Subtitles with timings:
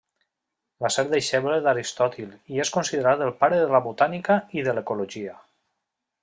[0.85, 5.37] Va ser deixeble d'Aristòtil i és considerat el pare de la botànica i de l'ecologia.